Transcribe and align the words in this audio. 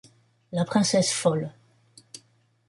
La 0.51 0.65
princesse 0.65 1.11
folle. 1.13 1.53